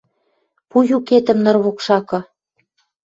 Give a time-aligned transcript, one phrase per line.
[0.69, 2.19] Пу юкетӹм ныр покшакы